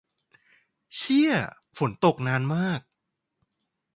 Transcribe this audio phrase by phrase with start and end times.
[0.95, 1.31] เชี่ย
[1.77, 2.81] ฝนตกนานมาก